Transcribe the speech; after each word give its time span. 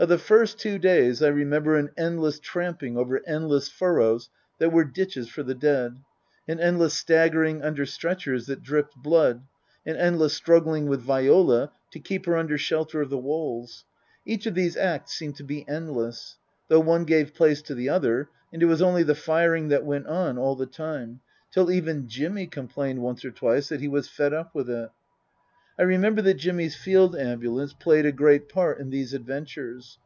Of 0.00 0.08
the 0.08 0.16
first 0.16 0.60
two 0.60 0.78
days 0.78 1.24
I 1.24 1.26
remember 1.26 1.76
an 1.76 1.90
endless 1.98 2.38
tramping 2.38 2.96
over 2.96 3.20
endless 3.26 3.68
furrows 3.68 4.30
that 4.60 4.70
were 4.72 4.84
ditches 4.84 5.28
for 5.28 5.42
the 5.42 5.56
dead; 5.56 5.98
an 6.46 6.60
endless 6.60 6.94
staggering 6.94 7.62
under 7.62 7.84
stretchers 7.84 8.46
that 8.46 8.62
dripped 8.62 8.94
blood; 8.96 9.42
an 9.84 9.96
endless 9.96 10.34
struggling 10.34 10.86
with 10.86 11.00
Viola 11.00 11.72
to 11.90 11.98
keep 11.98 12.26
her 12.26 12.36
under 12.36 12.56
shelter 12.56 13.00
of 13.02 13.10
the 13.10 13.18
walls; 13.18 13.84
each 14.24 14.46
of 14.46 14.54
these 14.54 14.76
acts 14.76 15.14
seemed 15.14 15.34
to 15.34 15.42
be 15.42 15.66
endless, 15.68 16.36
though 16.68 16.78
one 16.78 17.02
gave 17.02 17.34
place 17.34 17.60
to 17.62 17.74
the 17.74 17.88
other, 17.88 18.28
and 18.52 18.62
it 18.62 18.66
was 18.66 18.80
only 18.80 19.02
the 19.02 19.16
firing 19.16 19.66
that 19.66 19.84
went 19.84 20.06
on 20.06 20.38
all 20.38 20.54
the 20.54 20.64
time, 20.66 21.18
till 21.50 21.72
even 21.72 22.06
Jimmy 22.06 22.46
complained 22.46 23.02
once 23.02 23.24
or 23.24 23.32
twice 23.32 23.68
that 23.70 23.80
he 23.80 23.88
was 23.88 24.06
fed 24.06 24.32
up 24.32 24.54
with 24.54 24.70
it. 24.70 24.90
I 25.80 25.84
remember 25.84 26.22
that 26.22 26.34
Jimmy's 26.34 26.74
Field 26.74 27.14
Ambulance 27.14 27.72
played 27.72 28.04
a 28.04 28.10
great 28.10 28.48
part 28.48 28.80
in 28.80 28.90
these 28.90 29.14
adventures. 29.14 29.96